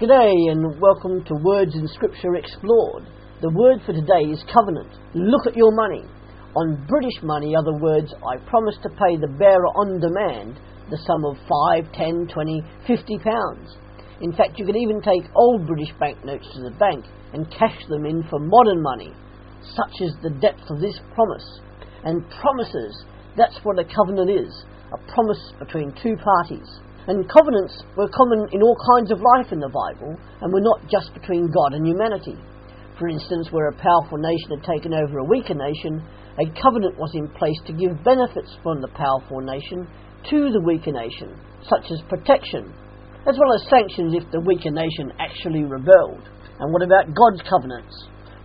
G'day 0.00 0.52
and 0.52 0.80
welcome 0.80 1.24
to 1.24 1.42
Words 1.42 1.74
in 1.74 1.88
Scripture 1.88 2.36
Explored. 2.36 3.02
The 3.42 3.50
word 3.50 3.82
for 3.82 3.92
today 3.92 4.30
is 4.30 4.38
covenant. 4.46 4.94
Look 5.12 5.48
at 5.48 5.56
your 5.56 5.74
money. 5.74 6.06
On 6.54 6.86
British 6.86 7.18
money, 7.24 7.56
other 7.58 7.74
words, 7.82 8.14
I 8.22 8.38
promise 8.46 8.78
to 8.84 8.94
pay 8.94 9.18
the 9.18 9.34
bearer 9.42 9.66
on 9.74 9.98
demand 9.98 10.62
the 10.86 11.02
sum 11.02 11.26
of 11.26 11.34
5, 11.82 11.90
10, 11.90 12.30
20, 12.30 12.62
50 12.86 13.18
pounds. 13.26 13.74
In 14.22 14.30
fact, 14.30 14.54
you 14.54 14.66
can 14.66 14.78
even 14.78 15.02
take 15.02 15.26
old 15.34 15.66
British 15.66 15.90
banknotes 15.98 16.46
to 16.54 16.62
the 16.62 16.78
bank 16.78 17.02
and 17.34 17.50
cash 17.50 17.82
them 17.90 18.06
in 18.06 18.22
for 18.30 18.38
modern 18.38 18.80
money. 18.80 19.10
Such 19.74 19.98
is 19.98 20.14
the 20.22 20.38
depth 20.38 20.62
of 20.70 20.78
this 20.78 20.94
promise. 21.18 21.58
And 22.06 22.22
promises, 22.38 23.02
that's 23.36 23.58
what 23.64 23.82
a 23.82 23.90
covenant 23.90 24.30
is 24.30 24.62
a 24.94 24.98
promise 25.10 25.42
between 25.58 25.90
two 26.00 26.14
parties. 26.22 26.70
And 27.08 27.24
covenants 27.32 27.72
were 27.96 28.12
common 28.12 28.52
in 28.52 28.60
all 28.62 28.76
kinds 28.94 29.10
of 29.10 29.24
life 29.24 29.50
in 29.50 29.60
the 29.60 29.72
Bible 29.72 30.12
and 30.12 30.52
were 30.52 30.60
not 30.60 30.84
just 30.92 31.14
between 31.14 31.48
God 31.48 31.72
and 31.72 31.86
humanity. 31.86 32.36
For 32.98 33.08
instance, 33.08 33.48
where 33.50 33.68
a 33.68 33.80
powerful 33.80 34.18
nation 34.18 34.52
had 34.52 34.68
taken 34.68 34.92
over 34.92 35.18
a 35.18 35.24
weaker 35.24 35.54
nation, 35.54 36.04
a 36.36 36.44
covenant 36.60 36.98
was 37.00 37.14
in 37.14 37.32
place 37.32 37.56
to 37.64 37.72
give 37.72 38.04
benefits 38.04 38.52
from 38.62 38.82
the 38.82 38.92
powerful 38.92 39.40
nation 39.40 39.88
to 40.28 40.52
the 40.52 40.60
weaker 40.60 40.92
nation, 40.92 41.32
such 41.64 41.88
as 41.90 42.04
protection, 42.12 42.76
as 43.24 43.40
well 43.40 43.56
as 43.56 43.64
sanctions 43.72 44.12
if 44.12 44.28
the 44.30 44.44
weaker 44.44 44.70
nation 44.70 45.08
actually 45.18 45.64
rebelled. 45.64 46.28
And 46.60 46.72
what 46.72 46.82
about 46.82 47.16
God's 47.16 47.40
covenants? 47.48 47.94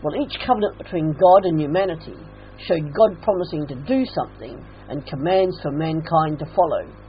Well, 0.01 0.15
each 0.23 0.39
covenant 0.39 0.77
between 0.77 1.19
God 1.19 1.43
and 1.43 1.59
humanity 1.59 2.15
showed 2.63 2.95
God 2.95 3.19
promising 3.21 3.67
to 3.67 3.75
do 3.83 4.05
something 4.07 4.55
and 4.87 5.05
commands 5.05 5.59
for 5.61 5.71
mankind 5.71 6.39
to 6.39 6.45
follow. 6.55 7.02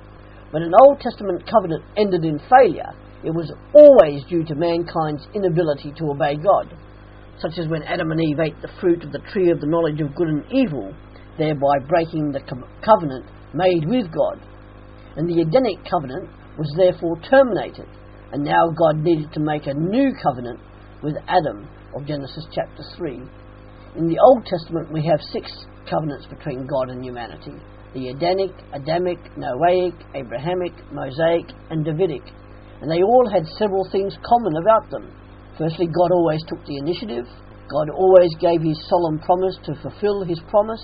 When 0.55 0.63
an 0.63 0.79
Old 0.87 1.01
Testament 1.01 1.43
covenant 1.51 1.83
ended 1.97 2.25
in 2.25 2.39
failure, 2.39 2.95
it 3.25 3.35
was 3.35 3.51
always 3.75 4.23
due 4.31 4.45
to 4.45 4.55
mankind's 4.55 5.27
inability 5.35 5.91
to 5.99 6.15
obey 6.15 6.37
God, 6.37 6.71
such 7.43 7.59
as 7.59 7.67
when 7.67 7.83
Adam 7.83 8.13
and 8.13 8.23
Eve 8.23 8.39
ate 8.39 8.63
the 8.63 8.71
fruit 8.81 9.03
of 9.03 9.11
the 9.11 9.27
tree 9.35 9.51
of 9.51 9.59
the 9.59 9.67
knowledge 9.67 10.01
of 10.01 10.15
good 10.15 10.29
and 10.29 10.45
evil, 10.55 10.95
thereby 11.39 11.83
breaking 11.89 12.31
the 12.31 12.39
covenant 12.87 13.27
made 13.53 13.83
with 13.91 14.07
God. 14.15 14.39
And 15.17 15.27
the 15.27 15.43
Edenic 15.43 15.91
covenant 15.91 16.31
was 16.57 16.71
therefore 16.79 17.19
terminated, 17.29 17.91
and 18.31 18.45
now 18.45 18.71
God 18.79 19.03
needed 19.03 19.33
to 19.33 19.41
make 19.41 19.67
a 19.67 19.75
new 19.75 20.15
covenant 20.23 20.61
with 21.03 21.19
Adam 21.27 21.67
of 21.99 22.07
Genesis 22.07 22.47
chapter 22.55 22.85
3. 22.97 23.19
In 23.99 24.07
the 24.07 24.23
Old 24.23 24.47
Testament, 24.47 24.93
we 24.93 25.05
have 25.11 25.19
six 25.35 25.51
covenants 25.91 26.27
between 26.31 26.69
God 26.71 26.91
and 26.91 27.03
humanity 27.03 27.59
the 27.95 28.11
Edenic, 28.11 28.51
Adamic, 28.75 29.23
Noahic, 29.39 29.95
Abrahamic, 30.15 30.75
Mosaic, 30.93 31.47
and 31.71 31.85
Davidic, 31.85 32.27
and 32.83 32.91
they 32.91 33.03
all 33.03 33.31
had 33.33 33.47
several 33.57 33.89
things 33.91 34.19
common 34.21 34.55
about 34.61 34.91
them. 34.91 35.09
Firstly, 35.57 35.87
God 35.87 36.11
always 36.13 36.43
took 36.49 36.61
the 36.67 36.77
initiative. 36.77 37.25
God 37.71 37.89
always 37.95 38.29
gave 38.41 38.61
his 38.61 38.77
solemn 38.91 39.19
promise 39.21 39.57
to 39.65 39.81
fulfill 39.81 40.25
his 40.25 40.41
promise. 40.51 40.83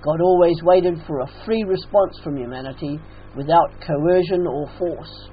God 0.00 0.22
always 0.22 0.56
waited 0.62 0.96
for 1.06 1.20
a 1.20 1.30
free 1.44 1.64
response 1.66 2.18
from 2.24 2.38
humanity 2.38 2.98
without 3.36 3.74
coercion 3.84 4.46
or 4.46 4.70
force. 4.78 5.28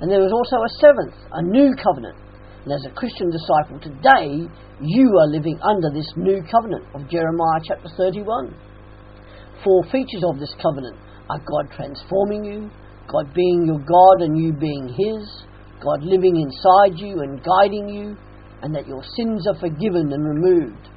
And 0.00 0.10
there 0.10 0.24
was 0.24 0.32
also 0.32 0.56
a 0.56 0.76
seventh, 0.80 1.14
a 1.30 1.42
new 1.42 1.74
covenant. 1.76 2.18
And 2.64 2.72
as 2.72 2.84
a 2.86 2.94
Christian 2.94 3.30
disciple 3.30 3.78
today, 3.78 4.50
you 4.80 5.06
are 5.20 5.30
living 5.30 5.58
under 5.62 5.90
this 5.94 6.10
new 6.16 6.42
covenant 6.50 6.84
of 6.94 7.08
Jeremiah 7.08 7.62
chapter 7.66 7.88
31. 7.96 8.54
Four 9.64 9.82
features 9.90 10.22
of 10.22 10.38
this 10.38 10.54
covenant 10.62 10.96
are 11.28 11.42
God 11.42 11.66
transforming 11.74 12.44
you, 12.44 12.70
God 13.10 13.34
being 13.34 13.66
your 13.66 13.82
God 13.82 14.22
and 14.22 14.38
you 14.38 14.52
being 14.52 14.86
His, 14.86 15.26
God 15.82 16.02
living 16.02 16.36
inside 16.38 16.94
you 16.94 17.22
and 17.22 17.42
guiding 17.42 17.88
you, 17.88 18.16
and 18.62 18.72
that 18.74 18.86
your 18.86 19.02
sins 19.16 19.48
are 19.48 19.58
forgiven 19.58 20.12
and 20.12 20.22
removed. 20.22 20.88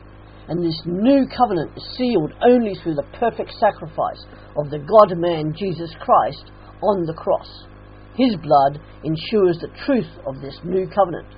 And 0.48 0.64
this 0.64 0.80
new 0.86 1.26
covenant 1.26 1.72
is 1.76 1.98
sealed 1.98 2.34
only 2.46 2.76
through 2.76 2.96
the 2.96 3.10
perfect 3.18 3.52
sacrifice 3.58 4.22
of 4.56 4.70
the 4.70 4.78
God 4.78 5.18
man 5.18 5.56
Jesus 5.58 5.90
Christ 6.00 6.52
on 6.84 7.06
the 7.06 7.18
cross. 7.18 7.66
His 8.14 8.36
blood 8.38 8.78
ensures 9.04 9.58
the 9.58 9.74
truth 9.86 10.10
of 10.28 10.40
this 10.42 10.60
new 10.64 10.86
covenant. 10.86 11.34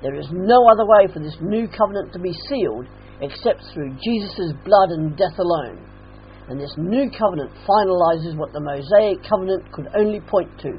There 0.00 0.14
is 0.14 0.28
no 0.32 0.56
other 0.72 0.86
way 0.88 1.12
for 1.12 1.20
this 1.20 1.36
new 1.42 1.68
covenant 1.68 2.14
to 2.14 2.18
be 2.18 2.32
sealed 2.48 2.86
except 3.20 3.60
through 3.74 3.92
Jesus' 4.02 4.56
blood 4.64 4.88
and 4.96 5.16
death 5.16 5.38
alone 5.38 5.91
and 6.52 6.60
this 6.60 6.76
new 6.76 7.08
covenant 7.08 7.50
finalizes 7.64 8.36
what 8.36 8.52
the 8.52 8.60
Mosaic 8.60 9.24
covenant 9.24 9.64
could 9.72 9.88
only 9.96 10.20
point 10.20 10.52
to 10.60 10.76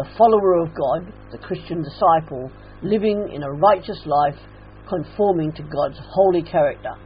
the 0.00 0.08
follower 0.16 0.64
of 0.64 0.72
God, 0.72 1.12
the 1.30 1.36
Christian 1.44 1.84
disciple, 1.84 2.50
living 2.80 3.28
in 3.28 3.42
a 3.42 3.52
righteous 3.52 4.00
life 4.06 4.40
conforming 4.88 5.52
to 5.52 5.62
God's 5.62 6.00
holy 6.08 6.42
character. 6.42 6.96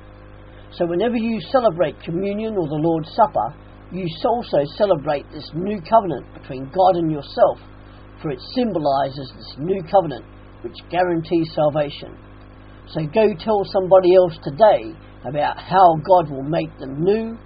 So, 0.78 0.86
whenever 0.86 1.16
you 1.16 1.40
celebrate 1.50 2.00
communion 2.06 2.54
or 2.54 2.68
the 2.68 2.78
Lord's 2.78 3.10
Supper, 3.18 3.50
you 3.90 4.06
also 4.24 4.62
celebrate 4.76 5.26
this 5.32 5.50
new 5.54 5.82
covenant 5.82 6.32
between 6.38 6.70
God 6.70 7.02
and 7.02 7.10
yourself, 7.10 7.58
for 8.22 8.30
it 8.30 8.38
symbolizes 8.54 9.32
this 9.34 9.54
new 9.58 9.82
covenant 9.90 10.24
which 10.62 10.78
guarantees 10.88 11.50
salvation. 11.50 12.14
So, 12.94 13.02
go 13.10 13.26
tell 13.42 13.66
somebody 13.66 14.14
else 14.14 14.38
today 14.44 14.94
about 15.26 15.58
how 15.58 15.98
God 16.06 16.30
will 16.30 16.46
make 16.46 16.70
them 16.78 17.02
new 17.02 17.36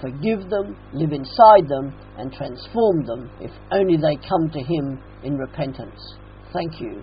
forgive 0.00 0.48
them, 0.48 0.76
live 0.92 1.12
inside 1.12 1.68
them, 1.68 1.94
and 2.18 2.32
transform 2.32 3.04
them 3.04 3.30
if 3.40 3.50
only 3.72 3.96
they 3.96 4.16
come 4.28 4.48
to 4.50 4.60
Him 4.60 5.00
in 5.24 5.36
repentance. 5.36 6.00
Thank 6.52 6.80
you. 6.80 6.96